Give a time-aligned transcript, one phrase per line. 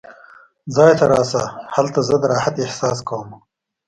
[0.75, 1.43] ځای ته راشه،
[1.75, 3.29] هلته زه د راحت احساس کوم.